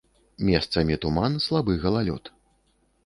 Месцамі 0.47 0.97
туман, 1.05 1.37
слабы 1.47 1.77
галалёд. 1.85 2.23